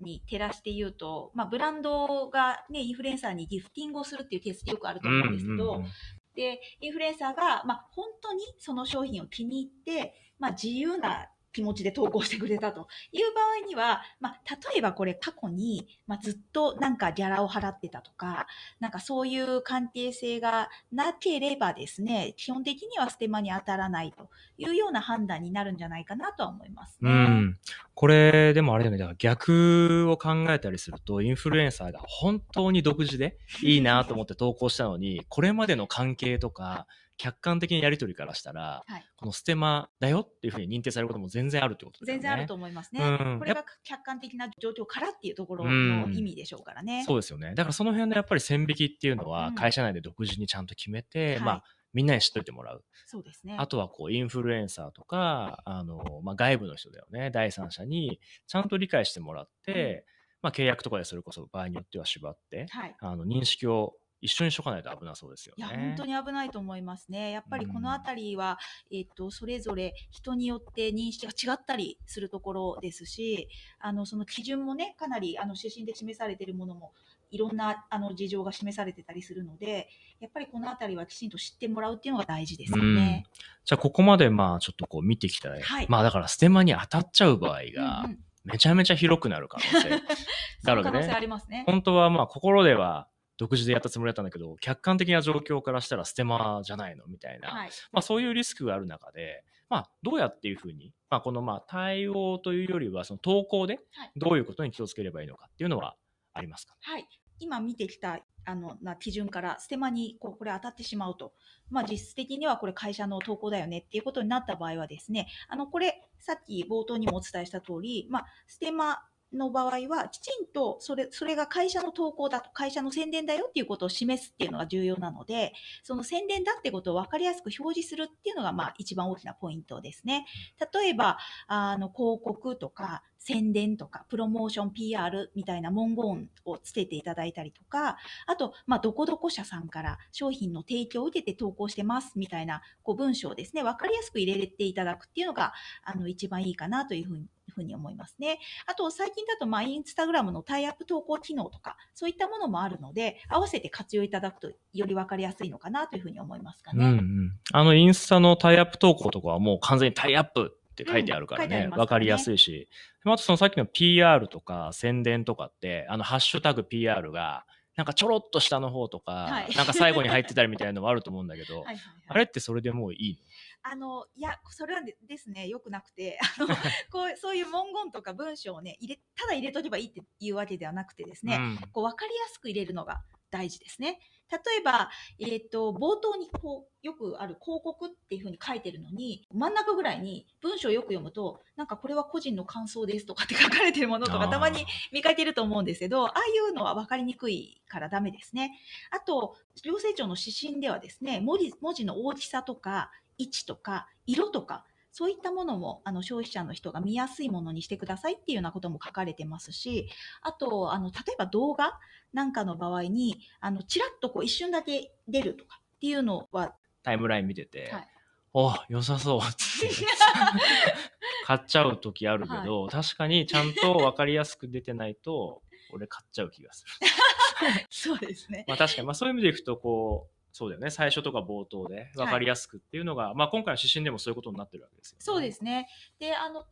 [0.00, 5.90] に照らして言うと、まあ、ブランドが、ね、インフルエンサーにギフティングをするっていうケースってよくあると思うんですけど、うんうんうん
[6.34, 14.40] で、インフルエンサーが、まあ、本当にその商品を気に入って、まあ、自由な気持ちで投稿してくれたという場合には、まあ、
[14.72, 18.46] 例えばこれ過去に、まあ、ずっとなんかギャラを払ってたとか、
[18.80, 27.10] なんかそういう関係性がなければですね、基本的にはステマに当たらないというような判断になるんじゃないかなとは思いますね。
[27.10, 27.58] うん。
[27.94, 42.20] これ、でもあれだよね、だから逆を考えたりすると、インフルエンサーが本当に独自でいいなと思って投稿したのに、これまでの関係とか、客観的にやり取りからしたら、はいこのステマだよっていうふうに認定されることも全然あるってことだよね。
[42.20, 43.00] 全然あると思いますね。
[43.02, 47.04] うんこれが客観的な状況からっていうところうんの意味でしょうからね。
[47.06, 47.54] そうですよね。
[47.54, 52.84] だからその辺のやっぱり線引きっていうのはうん会社内で独自にちゃんと決めて、はいまあみんなに知っといてもらう。
[53.06, 53.56] そうですね。
[53.58, 57.30] あとはこうインフルエンサーとか、あの、まあ、外部の人だよね。
[57.30, 60.04] 第三者にちゃんと理解してもらって、
[60.42, 62.96] まあ契約とかでそれこそ場合によっては縛って、はい。
[62.98, 65.66] あの認識を一緒にしとかないと危なそうですよね。
[65.66, 67.30] いや、本当に危ないと思いますね。
[67.30, 68.58] やっぱりこのあたりは、
[68.90, 76.94] えっと、それぞれ人によって認識が違ったりするところですし、あの、その基準もね、かなり、あの、指針で示されているものも、
[77.30, 79.88] いろんな、あの、事情が示されてたりするので、
[80.20, 83.24] やっぱりこのあたりはきちんと知ってもらうっていうのが大事ですよね。
[83.66, 89.88] じゃあここまでまあちょっとこう見てきたら、はいまあだからステマに当たっちゃう場合うんがうんめちゃめちゃ広くなる可能性。
[90.64, 91.64] その可能性だからねありますね。
[91.66, 97.70] 本当はまあ心では独自でやったつもりだったんだけど、客観的な状況からしたらステマじゃないのみたいな、はい。
[97.92, 105.96] まあそういうリスクがある中で、まあどうやっていうふうに、まあこのまあ対応というよりはその投稿ではいどういうことに気をつければいいのかっていうのは
[106.32, 106.78] ありますかね？
[106.92, 107.08] はい。
[107.40, 111.32] 今見てきたあのな基準からステマにこうこれ当たってしまうと、
[111.68, 119.00] まあ、実質的にはこれ会社の投稿だよねっていうことになった場合はですね、あのこれさっき冒頭にもお伝えした通り、まあ、ステマ
[119.34, 130.26] の場合はきちんとそれそれが会社の投稿だと会社の宣伝だよっていうことを示すっていうのが重要なのでその宣伝だってことを分かりやすく表示するっていうのがまあ一番大きなポイントですね。
[130.72, 148.38] 例えばあの広告とか宣伝とかプロモーション PR みたいな文言をつけていただいたりとかあと、まあ、どこどこ社さんから商品の提供を受けて投稿してますみたいなこう文章をですね分かりやすく入れていただくっていうのがあの一番いいかなというふうにふうに思いますね。
[148.66, 156.84] あと最近だとまあインスタグラムのタイアップ投稿機能とかそういったものもあるので合わせて活用いただくとより分かりやすいのかなというふうに思いますかね。
[156.84, 157.32] うんうん。
[157.52, 162.68] あのインスタのタイアップ投稿とかはもう完全にタイアップって書いてあるからうんね、りますかりやすいし。
[163.04, 167.44] あとそのさっきの PR とか宣伝とかって、あのハッシュタグ PR が、
[167.76, 169.54] なんかちょろっと下の方とか、はい。
[169.56, 173.18] なんか最後に入ってたりみたいなのもあると思うんだけど、 はいあれってそれでもういい
[173.62, 176.46] あのいやそれはでですねよくなくてあの
[176.92, 181.58] こうそういう文言とか文章をね入れただ入れとけばいいっていうわけではなくてですね、うん。
[181.72, 183.02] こう分かりやすく入れるのが
[183.34, 183.98] 大事ですね。
[184.30, 198.58] 例えば、えー、と冒頭にこうよくある広告っていうふうに書いてるのに真ん中ぐらいに文章をよく読むとなんかこれは個人の感想ですとかって 書かれてるものとかたまに見かけると思うんですけどああいうのは分かりにくいからダメですね。
[198.90, 204.64] あと行政庁の指針ではですね文字文字の大きさとか位置とか色とか
[204.96, 209.88] そういったものもあの消費者の人が見やすいものにしてくださいっていうようなことも書かれてますし
[210.22, 211.80] あとあの例えば動画
[212.12, 216.54] なんかの場合にあのちらっとこう一瞬だけ出るとかっていうのは
[216.84, 217.88] タイムライン見てて、はい
[218.36, 219.70] お良さそうっつって
[221.24, 225.40] 買っちゃう時あるけど、確かにちゃんと分かりやすく出てないと
[225.72, 226.88] 俺買っちゃう気がする。
[227.70, 228.44] そうですね。
[228.48, 234.98] まあ確かに、まあそういう意味でいくと、こう、そうだよね、最初とか冒頭で分かりやすくっていうのが、まあ今回の指針でもそういうことになってるわけですよ、ね。
[234.98, 235.68] そうですね。
[236.00, 236.44] で、あの、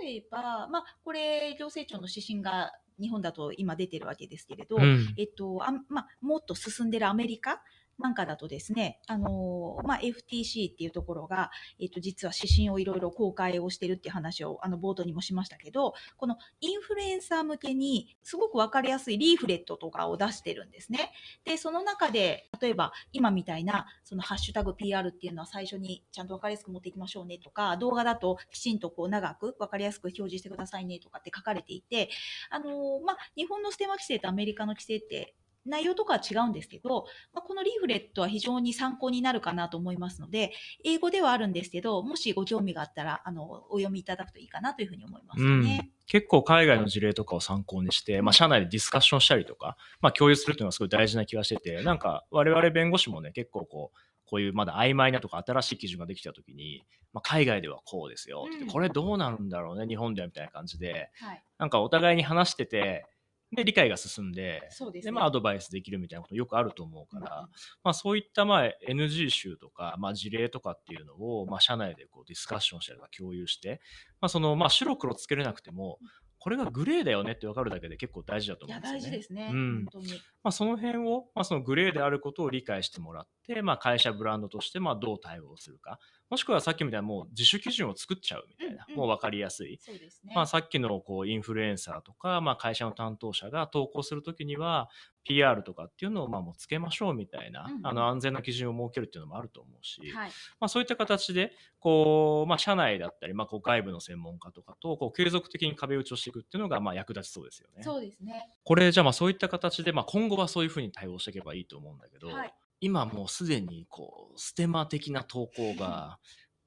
[0.00, 5.12] 例えば、まあ、これ、行政庁の指針が日本だと今出てるわけですけれど、うん。
[5.18, 7.64] えっと、あまあ、もっと進んでるアメリカ
[7.98, 21.12] なんかだとですね、あのまあ、FTC っていうところが、えっと、実は指針をいろいろ公開をしてるっていう話をあの冒頭にもしましたけど、このインフルエンサー向けにすごくわかりやすいリーフレットとかを出してるんですね。
[21.44, 32.10] で、その中で、例えば今みたいな、そのハッシュタグ PR っていうのは最初にちゃんとわかりやすく持っていきましょうねとか、動画だときちんとこう長くわかりやすく表示してくださいねとかって書かれていて、
[32.50, 35.34] あのまあ、日本のステマ規制とアメリカの規制って
[35.66, 40.52] 内容とかは違うんですけど、まあ、このリーフレットは非常に参考になるかなと思いますので、
[40.84, 45.90] 英語ではあるんですけど、もしご興味があったら、あの、お読みいただくといいかなというふうに思いますかね。
[46.06, 61.42] 結構海外の事例とかを参考にして、まあ、社内でディスカッションしたりとか、まあ、共有するっていうのはすごい大事な気がしてて、なんか我々弁護士もね、結構こう、こういうまだ曖昧なとか新しい基準ができたときに、まあ、海外ではこうですようんこれどうなるんだろうね、日本ではみたいな感じで、はい。
[61.58, 63.06] なんかお互いに話してて、
[63.52, 65.12] で、理解が進んで、そうですね。
[65.12, 67.48] で、まあ、アドバイスできるみたいなことよくあると思うから、うん
[67.84, 73.80] まあ、そういった、まあ、NG 集とか、まあ、事例とかっていうのを、まあ、社内でこうディスカッションしたりとか共有して、
[74.20, 75.98] まあ、その、まあ、白黒つけれなくても、
[76.38, 79.00] これがグレーだよねって分かるだけで結構大事だと思うんですよね。
[79.00, 79.50] 大事ですね。
[79.52, 80.12] うん本当に。
[80.42, 90.32] まあ、その辺を、まあ、そのグレーであることを理解してもらって、まあ、会社ブランドとしてまあどう対応するかもしくはさっきみたいなもう自主基準を作っちゃうみたいな、うんうんもう分かりやすい、そうですね。
[90.34, 94.88] まあ、さっきのこうインフルエンサーとか、まあ、会社の担当者が投稿するときには
[95.24, 100.30] PR とかっていうのをまあもうつけましょうみたいな、うんうんあの安全な基準を設けるっていうのもあると思うし、はい。
[100.60, 107.82] まあ、そういった形でこう、まあ、社内だったり、まあ、こう外部の専門家とかとこう継続的に壁打ちをしていくっていうのがまあ役立ちそうですよね。
[107.82, 108.48] そうですね。
[108.64, 112.54] これじゃあまあそういった形で、まあ、今後はそういうふうに対応していけばいいと思うんだけど、はい。
[112.80, 116.18] 今もうすでにこうステマ的な投稿が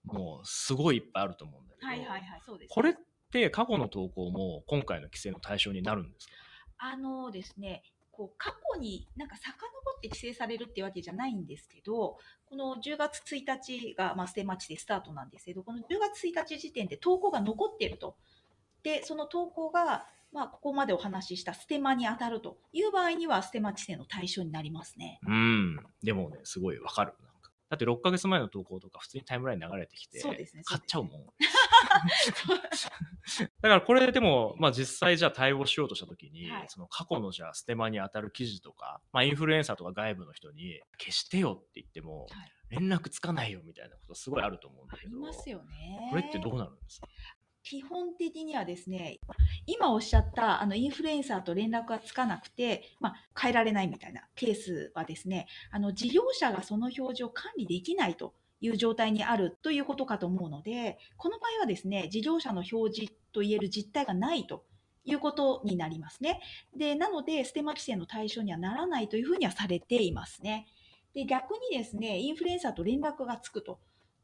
[0.04, 2.94] もうすごいいっぱいあると思うんだけど、はいはいはい、そうです、これっ
[3.32, 6.34] て過去の投稿も今回の規制の対象になるんですか？
[6.80, 18.16] あのですね、こう過去になんか遡って規制されるっていうわけじゃないんですけど、この10月1日が、まあ、ステマチでスタートなんですけど、この10月1日時点で投稿が残っていると。
[18.82, 25.20] で、その投稿が、まあ、ここまでお話ししたステマに当たるという場合には、ステマ規制の対象になりますね。
[25.26, 25.80] うん。
[26.04, 27.14] でもねすごいわかる。
[27.70, 31.12] だって6ヶ月前の投稿とか普通にタイムラインに流れてきてそうですね買っちゃうもん。
[33.62, 36.66] だからこれでも、まあ、実際じゃあ対応しようとした時に、はい。
[36.68, 42.30] その過去のじゃあステマに当たる記事とか、まあ、インフルエンサーとか外部の人に消してよって言ってもはい。
[42.72, 46.08] 連絡つかないよみたいなことすごいあると思うんだありけど、ますよね。
[46.12, 47.08] これってどうなるんですか？
[47.64, 49.20] 基本的にはですね、
[49.66, 64.66] 今おっしゃったあのインフルエンサーと連絡がつかなくて、まあ、変えられないみたいなケースはですね、あの事業者がその表示を管理できないという状態にあるということかと思うので、この場合はですね、事業者の表示といえる実態がないと
[65.06, 66.42] いうことになりますね。
[66.76, 70.68] で、なので、ステマ規制の対象にはならないというふうにはされていますね。
[71.14, 73.80] で、逆にですね、インフルエンサーと連絡がつくと。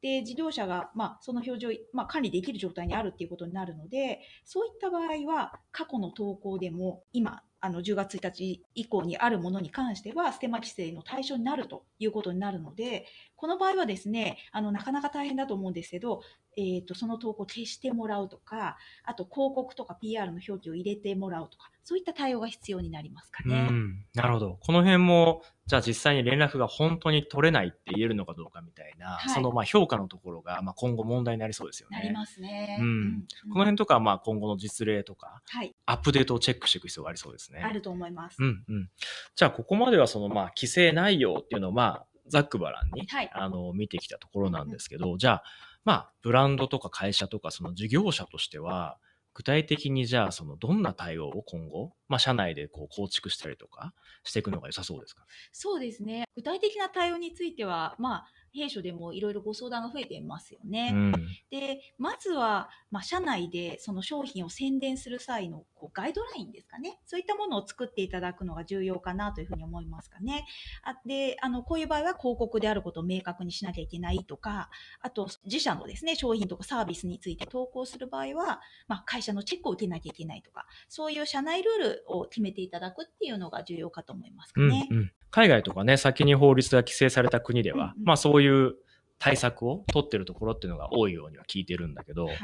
[0.05, 16.21] で、事業者が、まあ、その表示を、まあ、管理できる状態にあるっていうことになるので、そういった場合は、過去の投稿でも、今、あの10月1日以降にあるものに関しては、ステマ規制の対象になるということになるので、この場合はですね、あのなかなか大変だと思うんですけど、
[16.57, 23.61] えー、とその投稿を消してもらうとか、あと広告とか PR の表記を入れてもらうとか、そういった対応が必要になりますかうね。
[23.67, 24.57] ん、なるほど。
[24.59, 31.97] この辺も、じゃあ実際に連絡が本当に取れないって言えるのかどうかみたいな、はいそのまあ評価のところがまあ今後問題になりそうですよね。
[31.97, 32.77] なりますね。
[32.79, 37.61] うんこの辺とかはまあ今後の実例とか、はい、アップデートをチェックしていく必要がありそうですね。
[37.63, 38.37] あると思います。
[38.39, 38.89] うんうん。
[39.35, 45.43] じゃあここまではそのまあ規制内容っていうのをまあざっくばらんに、はいあの見てきたところなんですけど、じゃあ
[45.83, 48.97] まあブランドとか会社とかその事業者としては
[49.33, 55.21] 具体的にじゃあそのどんな対応を今後、まあ社内でこう構築したりとかしていくのが良さそうですか？
[55.23, 55.27] ね。
[55.51, 56.23] そうですね。
[56.35, 58.25] 具体的な対応については、まあ、
[58.55, 60.91] 弊社でもいろいろご相談が増えていますよね。
[60.93, 61.11] うん。
[61.51, 66.99] で、まずは、まあ、社内でその商品を宣伝する際のこうガイドラインですかね。
[67.05, 70.45] そういったものを作っていただくのが重要かなというふうに思いますかね。
[70.83, 74.69] あで、あの、こういう場合は広告であることを明確にしなきゃいけないとか、
[75.01, 84.87] あと、自社のですね、商品とかサービスについて投稿する場合は、まあ、会社のチェックを受けなきゃいけないとか、そういう社内ルールを決めていただくっていうのが重要かと思いますかうんね。
[84.89, 88.75] うん、海外とかね、先に法律が規制された国では、うんうんまあそういう
[89.19, 92.37] 対策を取ってるところっていうのが多いようには聞いてるんだけど、はい。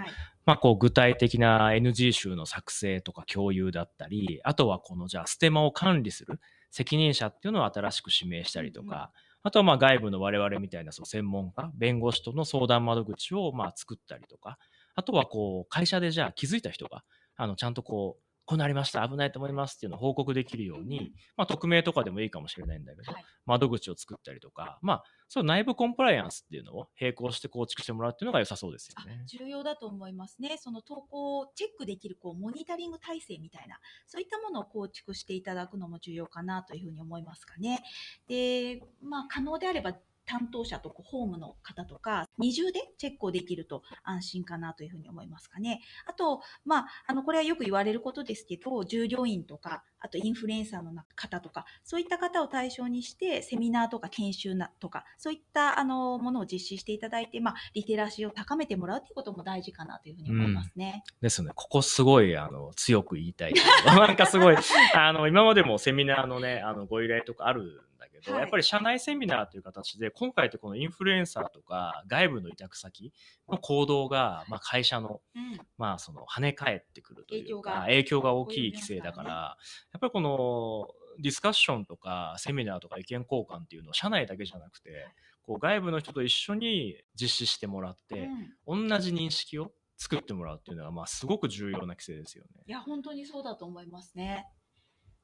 [0.46, 9.08] まあこう具体的な NG 集の作成とか共有だったり、あとはこのじゃあステマを管理する責任者っていうのを新しく指名したりとか、うんうん
[9.44, 14.60] あとはまあ外部の我々みたいなその専門家、弁護士との相談窓口をまあ作ったりとか、
[14.94, 17.04] あとはこう会社でじゃあ気づいた人が、
[17.38, 29.24] あのちゃんとこう、こうなりました、危ないと思いますっていうのを報告できるように、まあ匿名とかでもいいかもしれないんだけど、はい窓口を作ったりとか、まあ、そう内部コンプライアンスっていうのを並行して構築してもらうっていうのが良さそうですよあね。
[29.26, 30.58] 重要だと思いますね。
[30.58, 37.84] その投稿をチェックできるこうモニタリング体制みたいな、そういったものを構築していただくのも重要かなというふうに思いますかね。
[38.28, 39.94] で、まあ、可能であれば
[40.26, 45.82] 担当者とこうホームの方とか、二重でチェックをできると安心かなというふうに思いますかね。
[46.06, 61.04] あと、まあ、あの、これはよく言われることですけど、従業員とか、あとインフルエンサーの方とか、そういった方を対象にして、セミナーとか研修なとか、そういったあのものを実施していただいて、まあ、リテラシーを高めてもらうということも大事かなというふうに思いますね。
[61.22, 61.52] ですね。
[61.56, 63.54] ここすごい、あの、強く言いたい。
[63.86, 64.56] なんかすごい、
[64.96, 67.84] あの、今までもセミナーのね、あの、ご依頼とかある
[68.22, 68.44] けど、はい。
[68.44, 73.14] やっぱり社内セミナーという形で、今回ってこのインフルエンサーとか、外部の委託先
[73.50, 75.60] の行動が、まあ、会社の、うん。
[75.78, 79.58] まあ、その、跳ね返ってくるというか、影響が大きい規制だから、や
[79.98, 80.88] っぱりこの、
[81.20, 85.08] ディスカッションとか、セミナーとか意見交換っていうのを社内だけじゃなくて、
[85.44, 88.30] こう外部の人と一緒に実施してもらって、
[88.68, 88.88] うん。
[88.90, 92.64] 同じ認識を作ってもらうっていうのは、まあ、すごく重要な規制ですよね。
[92.66, 94.48] いや、本当にそうだと思いますね。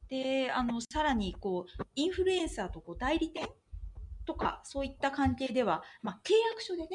[0.10, 3.48] で、あの、さらに、こう、インフルエンサーとこう代理店
[4.26, 6.88] とか、そういった関係では、まあ、契約書でね、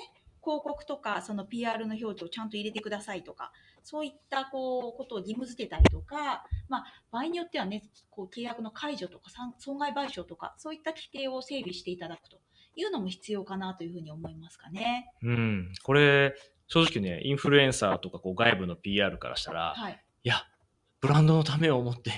[0.43, 3.53] 広告とか、その PR の表示をちゃんと入れてくださいとか、
[3.85, 12.39] そういった、こう、ことを義務付けたりとか、まあ、場合によってはね、こう、契約の解除とか、損害賠償とか、そういった規定を整備していただくと
[12.77, 15.13] いうのも必要かなというふうに思いますかね。
[15.23, 15.73] うん。
[15.83, 16.35] これ、
[16.69, 20.03] 正直ね、インフルエンサーとかこう外部の PR からしたら、はい。
[20.25, 20.37] いや、
[21.03, 22.13] ブランドのためを思って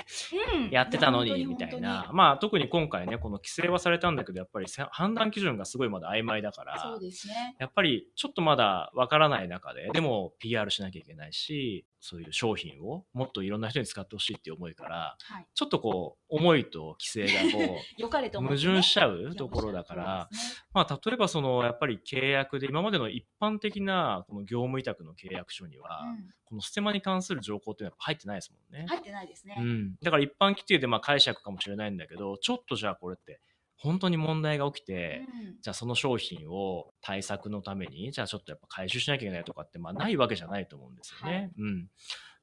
[0.54, 0.70] うん。
[0.70, 2.10] やってたのに、みたいな。
[2.12, 7.56] まあ、特に今回ね、この規制はされたんだけど、やっぱりせ判断基準がすごいまだ曖昧だから、そうですね。
[7.58, 15.46] やっぱりちょっとまだわからない中で、でも PR しなきゃいけないし、そういう商品をもっといろんな人に使ってほしいっていう思いから、はい。
[15.54, 20.28] ちょっとこう、思いと規制がこう、 良かれと思って矛ね盾しちゃうところだから、
[20.74, 26.02] まあ、例えばその、やっぱり契約で、今までの一般的なこの業務委託の契約書には、
[26.44, 28.86] このステマに関する情報っていうのは入ってないですもんねうん。
[28.88, 29.56] 入ってないですね。
[29.58, 29.96] うん。
[30.02, 33.40] だから一般規定でまあ解釈かもしれないんだけど、ちょっとじゃあこれって、
[33.76, 41.34] 本当に問題が起きて、うんじゃあその商品を対策のために、じゃあちょっとやっぱ回収しなきゃいけないとかって、まあないわけじゃないと思うんですよね。
[41.34, 41.88] はいうん。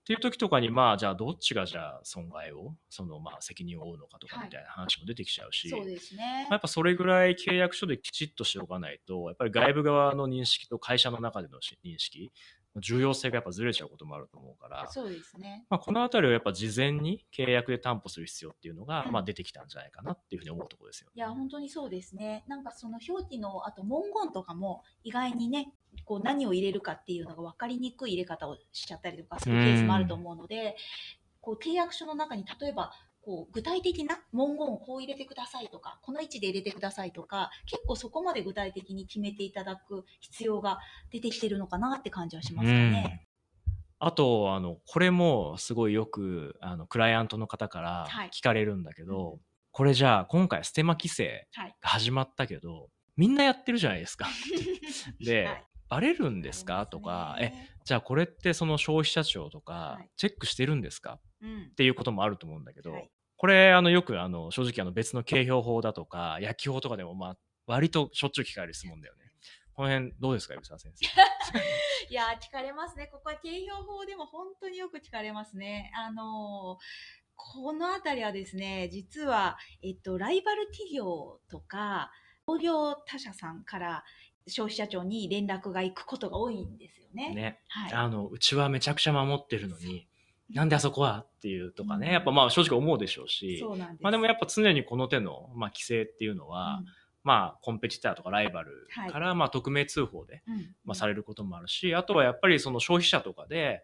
[0.01, 6.47] っていう時とかに、まあじゃあどっちがじゃあ損害を、そのまあ責任を負うのかとかみたいな話も出てきちゃうし、そうですね。
[6.49, 12.31] やっぱそれぐらい契約書できちっとしておかないと、やっぱり外部側の認識と会社の中でのし認識、
[12.77, 15.65] 重要性がやっぱずれちゃうこともあると思うから、そうですね。
[15.69, 21.13] まあ、このあたりをやっぱ事前に契約で担保する必要っていうのが、うんまあ出てきたんじゃないかなっていうふうに思うところですよね。
[21.15, 22.45] いや、本当にそうですね。
[22.47, 25.73] なんかその表記の、あと文言とかも意外にね、
[26.05, 30.77] こう何を入れるかっていうのが分かりにくい入れ方をしちゃったりとかするケースもあると思うので、
[31.41, 40.79] こう契約書の中に例えば、こう具体的な文言をこう入れてくださいとか、この位置で入れてくださいとか、結構そこまで具体的に決めていただく必要が
[41.11, 43.27] 出てきてるのかなって感じはしますかね。
[43.99, 49.39] あと、あの、これもすごいよく、あの、クライアントの方からはい聞かれるんだけど、うん
[49.73, 51.75] これじゃあ今回ステマ規制はい。
[51.81, 54.27] が始まったけど、みんなやってるじゃないですか。
[55.23, 56.85] で、はいバレるんですか？
[56.87, 57.53] とか、え、
[57.85, 61.19] じゃあこれってその消費者庁とかはいチェックしてるんですか？
[61.41, 61.75] うんっ。
[61.75, 69.31] ていうこともあると思うんだけど、はいこれあのよくあの正直あの別の景評法だとか薬機法とかでもまあ割としょっちゅう聞かれる質問だよね。
[69.73, 71.05] この辺どうですか、海老沢先生？
[72.09, 73.07] いやー、聞かれますね。
[73.07, 75.91] ここは景評法でも本当によく聞かれますね。
[75.95, 76.83] あのー
[77.35, 82.11] このあたりはですね、実は、えっと、ライバル企業とか、
[82.45, 84.03] 同業他社さんから
[84.51, 87.33] 消費者庁に連絡が行くことが多いんですよね。
[87.33, 87.93] ね、はい。
[87.93, 90.07] あのうちはめちゃくちゃ守ってるのに、
[90.53, 94.03] なんであそこはっていうとかね、うんやっぱまあ正直思うでしょうし、そうなんです。
[94.03, 96.83] まあでもやっぱ常にこの手の、まあ、規制っていうのは、
[97.23, 100.53] まあコンペティターとかライバルから、まあ匿名通報で、うん。
[100.55, 103.83] うんまあ、されることもあるし、あとはやっぱりその消費者とかで、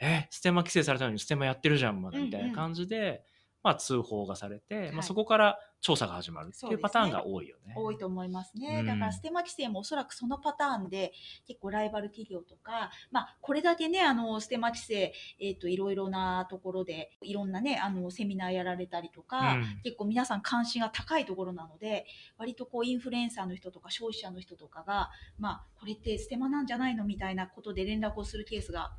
[0.00, 3.22] え、ステマ規制されたのにステマやってるじゃん、まだみたいな感じで、
[3.62, 7.74] まあ通報がされて、まあはいそこから調査が始まるっていうパターンが多いよね。
[7.76, 8.78] 多いと思いますね。
[8.80, 11.12] うんだから、ステマ規制もおそらくそのパターンで、
[11.44, 22.06] 結構ライバル企業とか、まあ、これだけね、あの、ステマ規制、えっ、と、いろいろなところで、いろんなね、あの、セミナーやられたりとか、うん結構皆さん関心が高いところなので、
[22.38, 28.92] 割とこう、インフルエンサーの人とか消費者の人とかが、まあ、これってステマなんじゃないのみたいなことで連絡をするケースが、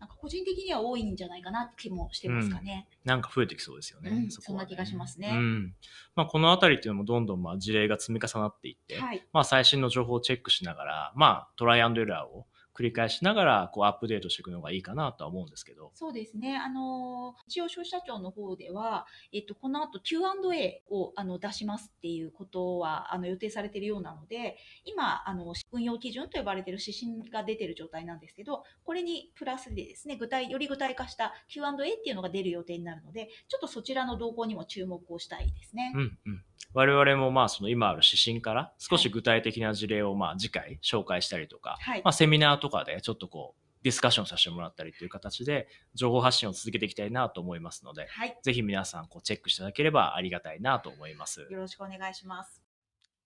[0.00, 2.88] なんか個人的には多いんじゃないかなって気もしてますかね。
[3.04, 4.10] なんか増えてきそうですよね。
[4.10, 5.74] うんこはねそんな気がしますねうん
[6.14, 9.24] まあ、このあたりっていうのもどんどんまあ事例が積み重なっていって、はい。
[9.32, 12.46] まあ、最新の情報をチェックしながら、まあ、トライアンドエラーを
[12.80, 15.90] 繰り返しながらこうアップデートしていくのがいいかなとは思うんですけど。
[15.94, 16.56] そうですね。
[16.56, 24.56] あの、一応消費者庁の方では、えっと、この後 Q&A をあの出しますっていうことはあの予定されているようなので、
[24.86, 35.92] 今、あの、運用基準と呼ばれている指針が出ている状態なんですけど、これにプラスでですね、具体、より具体化した Q&A っていうのが出る予定になるので、ちょっとそちらの動向にも注目をしたいですね。
[35.94, 36.44] うんうん。
[36.72, 48.36] 我々もまあその今ある指針から少し具体的な事例をまあ次回紹介したりとか、はいまあセミナーとかでちょっとこうディスカッションさせてもらったりという形で情報発信を続けていきたいなと思いますので、はい。
[48.42, 51.40] ぜひ皆さんこうチェックしていただければありがたいなと思います。
[51.50, 52.62] よろしくお願いします。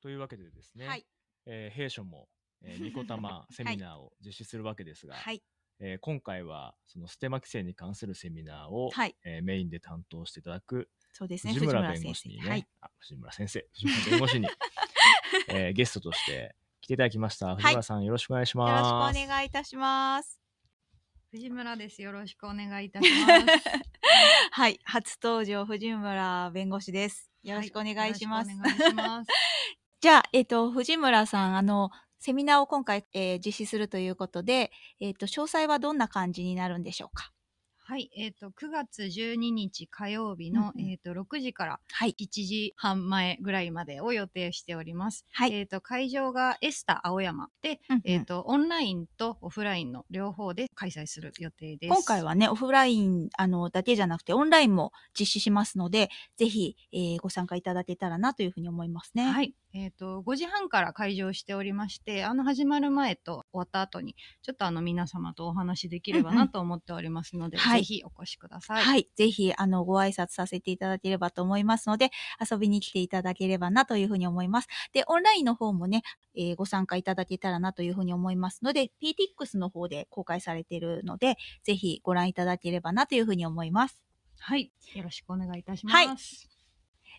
[0.01, 1.07] というわけでですね、はい。
[1.47, 2.29] えー弊社も、
[2.63, 5.43] えー、ニコタマセミナーを実施するわけですが、はい。
[5.81, 11.55] えー今回はそのステマ規制に関するセミナーを、はいえーメインで担当していただくそうですね。
[11.55, 12.67] 藤村弁護士にね、はい。
[12.81, 14.49] あ藤村先生、藤村弁護士に、
[15.49, 17.55] えーゲストとして来ていただきました。
[17.55, 19.17] 藤村さん、よろしくお願いしよろします。
[19.17, 20.41] くお願いいたします。
[21.31, 22.03] 藤村です。
[22.03, 23.47] よろしくお願いいたします。
[24.51, 24.81] はい。
[24.85, 27.31] 初登場、藤村弁護士です。
[27.45, 28.51] よろしくお願いします。
[28.53, 29.29] お願いします。
[30.01, 37.34] じゃあ、えっ、と、藤村さん、あの、セミナーを今回、えー実施するということで、えっ、と、詳細はどんな感じになるんでしょうか？
[37.87, 42.17] はい、えっ、と、9月12日火曜日の、うんうんえっ、と、6時からはい。
[42.19, 45.27] 1時半前ぐらいまでを予定しております。
[45.31, 45.53] はい。
[45.53, 51.91] えっ、と、会場がエスタ青山で、うんうんえっ、と、オンラインとオフラインの両方で開催する予定です。
[51.91, 59.25] 今回はね、オフラインあのだけじゃなくて、オンラインも実施しますので、ぜひ、えーご参加いただけたらなというふうに思いますね。。
[59.31, 59.55] はいい。
[59.77, 68.83] えっ、と、5時半から開場しておりまして、あの、始まる前と終わった後に、ちょっとあの、皆様とお話しできればうんうなんと思っておりますので、はいぜひお越しください。
[68.85, 69.09] はい。
[69.17, 74.69] ぜひ、あの、ご挨拶させていただければと思いますので、遊びに来ていただければなというふうに思います。
[74.93, 76.03] で、オンラインの方もね、
[76.37, 84.01] えーご参加いただけたらなというふうに思いますので、PTX の方で公開されているので、ぜひご覧いただければなというふうに思います。
[84.39, 84.71] はい。
[84.95, 85.95] よろしくお願いいたします。
[85.97, 86.54] はい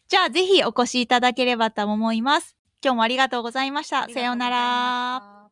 [0.08, 2.56] じゃあ、ぜひお越しいただければと思います。
[2.84, 4.08] 今日もありがとうございました。
[4.08, 5.50] さようなら。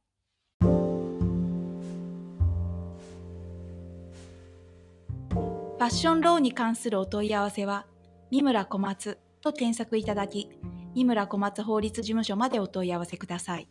[5.84, 7.88] ファッションローに関するお問い合わせは、
[8.30, 10.50] 三村小松と検索いただき、
[10.94, 13.68] 三村小松法律事務所までお問い合わせください。